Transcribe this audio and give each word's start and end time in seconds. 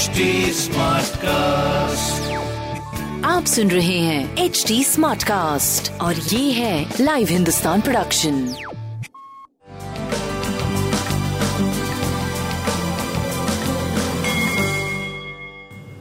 HD 0.00 0.20
cast 1.16 2.32
आप 3.24 3.44
सुन 3.44 3.70
रहे 3.70 3.98
हैं 3.98 4.36
एच 4.36 4.64
डी 4.68 4.84
स्मार्ट 4.84 5.22
कास्ट 5.22 6.00
और 6.00 6.14
ये 6.14 6.52
है 6.52 6.94
लाइव 7.00 7.28
हिंदुस्तान 7.30 7.80
प्रोडक्शन 7.80 8.54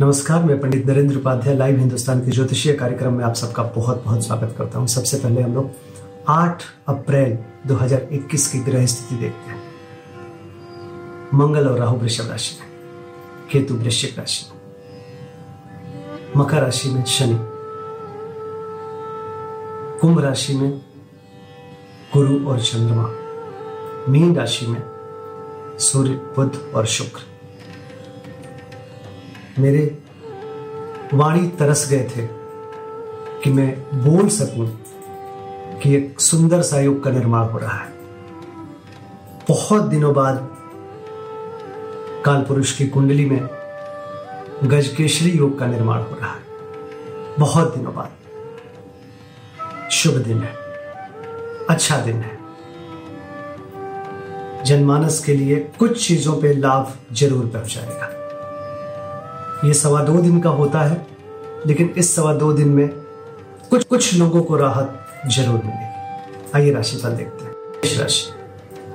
नमस्कार 0.00 0.44
मैं 0.44 0.60
पंडित 0.60 0.86
नरेंद्र 0.86 1.16
उपाध्याय 1.16 1.56
लाइव 1.56 1.78
हिंदुस्तान 1.78 2.20
के 2.20 2.30
ज्योतिषीय 2.30 2.72
कार्यक्रम 2.72 3.12
में 3.12 3.24
आप 3.24 3.34
सबका 3.34 3.62
बहुत 3.62 4.04
बहुत 4.04 4.26
स्वागत 4.26 4.54
करता 4.58 4.78
हूँ। 4.78 4.86
सबसे 4.86 5.18
पहले 5.18 5.42
हम 5.42 5.54
लोग 5.54 5.70
8 6.28 6.62
अप्रैल 6.88 7.38
2021 7.66 8.46
की 8.46 8.58
ग्रह 8.58 8.86
स्थिति 8.86 9.16
देखते 9.16 9.50
हैं। 9.50 9.62
मंगल 11.34 11.68
और 11.68 11.78
राहु 11.78 11.96
वृषभ 11.96 12.30
राशि 12.30 12.58
में। 12.60 12.73
केतु 13.54 13.74
वृश्चिक 13.74 14.18
राशि। 14.18 14.46
मकर 16.36 16.62
राशि 16.62 16.90
में 16.90 17.04
शनि। 17.04 17.38
कुंभ 20.00 20.20
राशि 20.20 20.54
में 20.54 20.78
गुरु 22.14 22.48
और 22.48 22.60
चंद्रमा। 22.60 23.10
मीन 24.08 24.36
राशि 24.36 24.66
में 24.66 24.82
सूर्य, 25.78 26.10
बुध 26.10 26.72
और 26.74 26.86
शुक्र। 26.86 27.20
मेरे 29.58 29.98
वाणी 31.14 31.48
तरस 31.48 31.90
गए 31.90 32.08
थे 32.16 32.26
कि 33.42 33.50
मैं 33.50 33.82
बोल 34.04 34.28
सकूँ 34.28 34.80
कि 35.78 35.94
एक 35.94 36.20
सुंदर 36.20 36.62
सा 36.62 36.80
युग 36.80 37.04
का 37.04 37.10
निर्माण 37.10 37.48
हो 37.48 37.58
रहा 37.58 37.78
है। 37.78 37.92
बहुत 39.48 39.82
दिनों 39.82 40.14
बाद 40.14 40.53
काल 42.24 42.42
पुरुष 42.42 42.72
की 42.72 42.86
कुंडली 42.86 43.24
में 43.24 43.48
गजकेशरी 44.64 45.30
योग 45.30 45.58
का 45.58 45.66
निर्माण 45.66 45.98
हो 45.98 46.16
रहा 46.16 46.30
है। 46.32 46.42
बहुत 47.38 47.76
दिनों 47.76 47.94
बाद। 47.94 48.10
शुभ 49.90 50.14
दिन 50.14 50.38
है। 50.38 50.52
अच्छा 51.70 51.98
दिन 51.98 52.16
है। 52.16 52.38
जनमानस 54.64 55.24
के 55.24 55.34
लिए 55.34 55.56
कुछ 55.78 56.06
चीज़ों 56.08 56.40
पे 56.40 56.52
लाभ 56.52 56.94
ज़रूर 57.12 57.46
पहुंचाएगा 57.46 58.10
ये 59.68 59.74
सवा 59.74 60.02
दो 60.02 60.20
दिन 60.20 60.40
का 60.40 60.50
होता 60.50 60.80
है, 60.80 61.06
लेकिन 61.66 61.94
इस 61.98 62.14
सवा 62.16 62.32
दो 62.34 62.52
दिन 62.52 62.68
में 62.68 62.88
कुछ 63.70 63.84
कुछ 63.84 64.14
लोगों 64.14 64.42
को 64.42 64.56
राहत 64.56 65.06
ज़रूर 65.28 65.54
मिलेगी। 65.54 66.52
आइए 66.54 66.72
राशिफल 66.72 67.10
देखते 67.10 67.44
हैं। 67.44 67.52
राशि। 67.98 68.32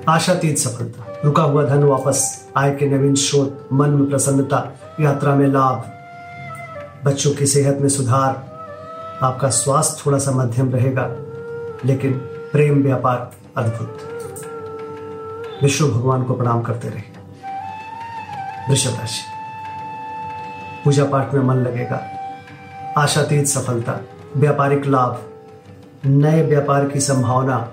आशातीत 0.08 0.58
सफलता। 0.58 1.09
रुका 1.24 1.42
हुआ 1.42 1.64
धन 1.64 1.82
वापस, 1.82 2.48
आय 2.56 2.70
के 2.70 2.86
नवीन 2.86 3.14
स्रोत, 3.14 3.68
मन 3.72 3.90
में 3.90 4.10
प्रसन्नता, 4.10 4.72
यात्रा 5.00 5.34
में 5.34 5.46
लाभ। 5.46 5.84
बच्चों 7.04 7.30
की 7.30 7.46
सेहत 7.46 7.78
में 7.80 7.88
सुधार। 7.88 8.50
आपका 9.22 9.50
स्वास्थ्य 9.50 10.02
थोड़ा 10.06 10.18
सा 10.18 10.30
मध्यम 10.30 10.72
रहेगा, 10.72 11.02
लेकिन 11.84 12.12
प्रेम 12.52 12.82
व्यापार 12.82 13.30
अद्भुत। 13.56 13.98
विष्णु 15.62 15.88
भगवान 15.88 16.22
को 16.22 16.34
प्रणाम 16.34 16.62
करते 16.62 16.88
रहे। 16.88 17.02
वृषभ 18.70 19.00
राशि। 19.00 19.22
पूजा 20.84 21.04
पाठ 21.04 21.34
में 21.34 21.42
मन 21.42 21.54
लगेगा। 21.54 22.00
आशातीत 22.98 23.46
सफलता, 23.46 24.00
व्यापारिक 24.36 24.86
लाभ, 24.86 25.22
नए 26.04 26.42
व्यापार 26.42 26.88
की 26.88 27.00
संभावना 27.00 27.68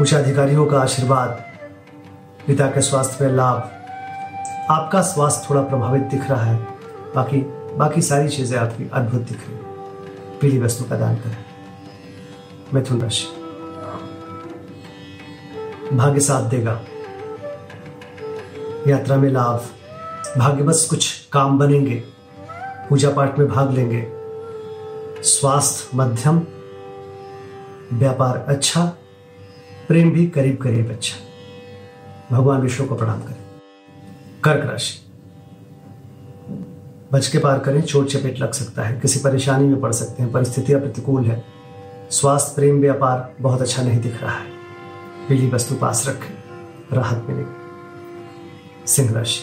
उच्च 0.00 0.14
अधिकारियों 0.14 0.66
का 0.66 0.80
आशीर्वाद, 0.80 1.28
पिता 2.46 2.66
के 2.66 2.80
स्वास्थ्य 2.80 3.26
में 3.26 3.32
लाभ। 3.32 3.70
आपका 4.70 5.02
स्वास्थ्य 5.02 5.46
थोड़ा 5.50 5.62
प्रभावित 5.62 6.02
दिख 6.02 6.30
रहा 6.30 6.44
है, 6.44 6.56
बाकी 7.14 7.40
बाकी 7.76 8.02
सारी 8.02 8.28
चीज़ें 8.28 8.58
आपकी 8.58 8.90
अद्भुत 8.92 9.20
दिख 9.20 9.38
रही 9.48 9.56
है। 9.56 9.62
पीली 10.40 10.60
वस्तु 10.60 10.84
का 10.84 10.96
दान 10.96 11.14
करें। 11.16 11.36
मिथुन 12.74 13.00
राशि 13.00 13.26
भाग्य 15.96 16.20
साथ 16.20 16.42
देगा। 16.42 16.80
यात्रा 18.88 19.16
में 19.16 19.30
लाभ। 19.30 19.64
भाग्यवश 20.38 20.86
कुछ 20.90 21.28
काम 21.32 21.58
बनेंगे। 21.58 22.04
पूजा 22.88 23.10
पाठ 23.10 23.38
में 23.38 23.48
भाग 23.48 23.70
लेंगे। 23.70 24.12
स्वास्थ्य, 25.22 25.90
मध्यम। 25.94 26.46
व्यापार 27.92 28.44
अच्छा। 28.48 28.92
प्रेम 29.88 30.10
भी 30.10 30.26
करीब 30.26 30.56
करीब 30.56 30.90
अच्छा 30.90 31.16
भगवान 32.36 32.60
विष्णु 32.60 32.88
को 32.88 32.94
प्रणाम 32.94 33.20
करें। 33.20 33.36
कर्क 34.44 34.70
राशि। 34.70 35.02
बच 37.12 37.28
के 37.28 37.38
पार 37.38 37.58
करें, 37.58 37.82
चोट 37.82 38.06
चपेट 38.06 38.38
लग 38.38 38.52
सकता 38.52 38.82
है, 38.82 39.00
किसी 39.00 39.20
परेशानी 39.20 39.68
में 39.68 39.80
पड़ 39.80 39.92
सकते 39.92 40.22
हैं 40.22 40.32
परिस्थितियाँ 40.32 40.80
प्रतिकूल 40.80 41.24
है। 41.24 41.44
स्वास्थ्य, 42.10 42.52
प्रेम, 42.54 42.80
व्यापार 42.80 43.34
बहुत 43.40 43.62
अच्छा 43.62 43.82
नहीं 43.82 44.00
दिख 44.00 44.22
रहा 44.22 44.38
है। 44.38 44.46
पीली 45.28 45.50
वस्तु 45.50 45.74
पास 45.74 46.08
रखें, 46.08 46.34
राहत 46.92 47.26
मिलेगी। 47.28 47.56
सिंह 48.86 49.12
राशि। 49.12 49.42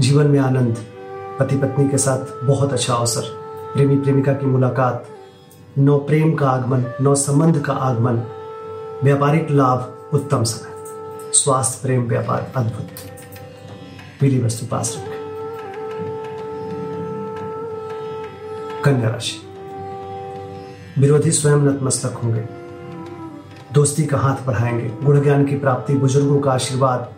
जीवन 0.00 0.26
में 0.26 0.38
आनंद 0.38 0.86
पति 1.38 1.56
पत्नी 1.56 1.88
के 1.88 1.98
साथ 1.98 2.46
बहुत 2.46 2.72
अच्छा 2.72 2.94
अवसर। 2.94 3.22
प्रेमी 3.74 3.96
प्रेमिका 3.96 4.32
की 4.32 4.46
मुलाकात 4.46 5.08
नौ 5.78 5.98
प्रेम 5.98 6.34
का 6.34 6.50
आगमन, 6.50 6.84
नौ 7.00 7.14
संबंध 7.14 7.62
का 7.62 7.72
आगमन। 7.72 8.22
व्यापारिक 9.04 9.50
लाभ 9.50 10.08
उत्तम 10.14 10.44
समय। 10.44 10.84
स्वास्थ्य, 11.32 11.78
प्रेम, 11.82 12.02
व्यापार 12.02 12.52
अद्भुत 12.56 12.88
पीली 14.20 14.42
वस्तु 14.42 14.66
पास 14.66 14.96
रखें। 14.98 15.26
कन्या 18.84 19.10
राशि। 19.10 19.36
विरोधी 20.98 21.30
स्वयं 21.30 21.56
नतमस्तक 21.56 22.12
होंगे। 22.12 22.48
दोस्ती 23.72 24.04
का 24.04 24.18
हाथ 24.18 24.46
बढ़ाएँगे। 24.46 25.04
गुण 25.04 25.22
ज्ञान 25.22 25.46
की 25.46 25.56
प्राप्ति, 25.56 25.94
बुज़ुर्गों 25.94 26.40
का 26.40 26.52
आशीर्वाद। 26.52 27.12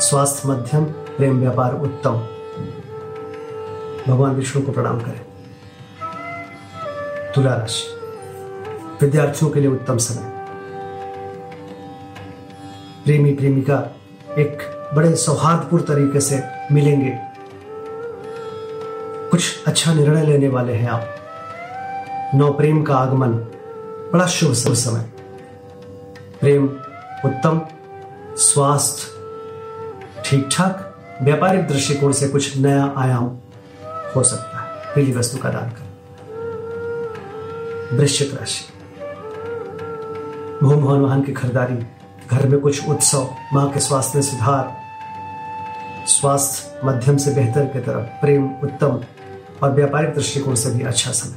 स्वास्थ्य 0.00 0.48
मध्यम, 0.48 0.84
प्रेम, 0.84 1.40
व्यापार 1.40 1.74
उत्तम। 1.74 2.12
भगवान 4.12 4.34
विष्णु 4.34 4.62
को 4.62 4.72
प्रणाम 4.72 5.00
करें। 5.00 5.33
तुला 7.34 7.54
राशि 7.54 7.84
विद्यार्थियों 9.02 9.50
के 9.50 9.60
लिए 9.60 9.70
उत्तम 9.70 9.96
समय। 9.96 10.30
प्रेमी 13.04 13.34
प्रेमिका 13.34 13.78
एक 14.38 14.58
बड़े 14.94 15.14
सौहार्दपूर्ण 15.16 15.82
तरीके 15.82 16.20
से 16.20 16.42
मिलेंगे। 16.72 17.18
कुछ 19.30 19.64
अच्छा 19.66 19.94
निर्णय 19.94 20.26
लेने 20.26 20.48
वाले 20.48 20.72
हैं 20.72 20.88
आप। 20.88 21.10
नौ 22.34 22.52
प्रेम 22.52 22.82
का 22.82 22.96
आगमन, 22.96 23.32
बड़ा 24.12 24.26
शुभ 24.26 24.52
समय। 24.52 25.10
प्रेम 26.40 26.64
उत्तम, 27.24 27.60
स्वास्थ्य 28.36 30.22
ठीक 30.24 30.48
ठाक 30.52 30.90
व्यापारिक 31.22 31.66
दृष्टिकोण 31.68 32.12
से 32.12 32.28
कुछ 32.28 32.56
नया 32.56 32.94
आयाम 32.96 33.24
हो 34.16 34.22
सकता 34.22 34.60
है। 34.60 34.94
पीली 34.94 35.12
वस्तु 35.12 35.38
का 35.38 35.48
दान 35.48 35.70
करें। 35.70 35.83
वृश्चिक 37.94 38.34
राशि। 38.34 38.64
भूम 40.62 40.80
भवन 40.80 41.00
वाहन 41.00 41.22
की 41.22 41.32
खरीदारी, 41.32 41.86
घर 42.30 42.48
में 42.48 42.60
कुछ 42.60 42.88
उत्सव, 42.88 43.34
माँ 43.52 43.70
के 43.70 43.80
स्वास्थ्य 43.80 44.12
में 44.14 44.22
सुधार, 44.22 44.76
स्वास्थ्य 46.06 46.80
मध्यम 46.84 47.16
से 47.16 47.30
बेहतर 47.30 47.64
की 47.64 47.80
तरफ़ 47.80 48.20
प्रेम 48.20 48.44
उत्तम 48.46 49.00
और 49.62 49.72
व्यापारिक 49.72 50.14
दृष्टिकोण 50.14 50.54
से 50.54 50.70
भी 50.70 50.84
अच्छा 50.84 51.10
समय। 51.10 51.36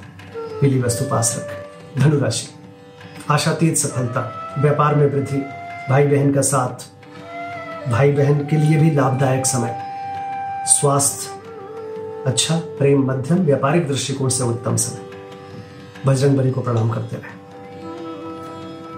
पीली 0.61 0.81
वस्तु 0.81 1.05
पास 1.05 1.35
रखें। 1.39 1.67
धनुराशि। 2.01 2.47
आशातीत 3.29 3.77
सफलता, 3.77 4.55
व्यापार 4.59 4.95
में 4.95 5.07
वृद्धि 5.07 5.37
भाई 5.89 6.07
बहन 6.07 6.33
का 6.33 6.41
साथ। 6.41 6.91
भाई 7.89 8.11
बहन 8.11 8.37
के 8.37 8.55
लिए 8.55 8.77
भी 8.77 8.91
लाभदायक 8.91 9.45
समय। 9.45 9.83
स्वास्थ्य 10.65 11.29
अच्छा 12.27 12.57
प्रेम 12.57 13.11
मध्यम, 13.11 13.37
व्यापारिक 13.37 13.87
दृष्टिकोण 13.87 14.29
से 14.29 14.43
उत्तम 14.43 14.75
समय। 14.75 15.06
बजरंग 16.07 16.37
बली 16.37 16.51
को 16.51 16.61
प्रणाम 16.61 16.89
करते 16.89 17.15
रहे। 17.15 17.47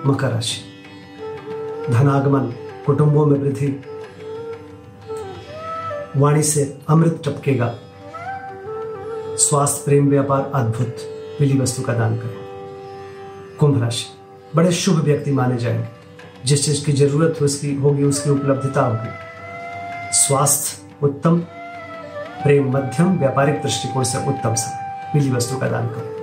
मकर 0.09 0.29
राशि। 0.29 0.61
धनागमन, 1.89 2.41
कुटुंबों 2.85 3.25
में 3.25 3.39
वृद्धि। 3.39 3.85
वाणी 6.17 6.43
से 6.43 6.79
अमृत 6.89 7.21
टपकेगा। 7.25 7.75
स्वास्थ्य, 9.35 9.81
प्रेम, 9.85 10.09
व्यापार, 10.09 10.51
अद्भुत 10.55 10.95
पीली 11.39 11.59
वस्तु 11.59 11.81
का 11.81 11.93
दान 11.93 12.17
करें। 12.17 12.35
कुंभ 13.59 13.83
राशि। 13.83 14.05
बड़े 14.55 14.71
शुभ 14.71 14.95
व्यक्ति 14.95 15.31
माने 15.31 15.57
जाएँगे। 15.57 15.87
जिस 16.45 16.65
चीज़ 16.65 16.85
की 16.85 16.91
ज़रूरत 16.91 17.35
हो 17.41 17.45
उसकी 17.45 17.75
होगी, 17.75 18.03
उसकी 18.03 18.29
उपलब्धता 18.29 18.81
होगी। 18.81 19.09
स्वास्थ्य, 20.17 20.89
उत्तम। 21.03 21.39
प्रेम, 22.43 22.71
मध्यम। 22.71 23.19
व्यापारिक 23.19 23.55
दृष्टिकोण 23.55 24.03
से 24.03 24.27
उत्तम 24.27 24.53
समय। 24.53 25.03
पीली 25.13 25.31
वस्तु 25.31 25.57
का 25.57 25.69
दान 25.69 25.87
करें। 25.87 26.18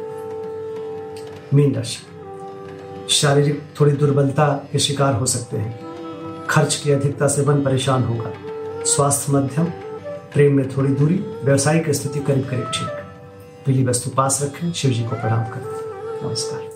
मीन 1.55 1.75
राशि 1.75 3.15
शारीरिक 3.15 3.63
थोड़ी 3.81 3.93
दुर्बलता 3.93 4.69
के 4.73 4.79
शिकार 4.79 5.15
हो 5.15 5.27
सकते 5.27 5.57
हैं। 5.57 6.47
खर्च 6.47 6.75
की 6.75 6.91
अधिकता 6.91 7.29
से 7.29 7.43
मन 7.43 7.63
परेशान 7.63 8.05
होगा। 8.05 8.33
स्वास्थ्य 8.85 9.33
मध्यम, 9.33 9.65
प्रेम 10.35 10.57
में 10.57 10.77
थोड़ी 10.77 10.89
दूरी, 10.89 11.15
व्यवसायिक 11.15 11.91
स्थिति 11.91 12.21
करीब 12.21 12.49
करीब 12.49 12.65
ठीक। 12.65 12.89
पीली 13.67 13.85
वस्तु 13.85 14.11
पास 14.11 14.43
रखें 14.43 14.73
शिव 14.73 14.91
जी 14.91 15.05
को 15.05 15.17
प्रणाम 15.17 15.45
करें 15.45 16.29
नमस्कार। 16.29 16.76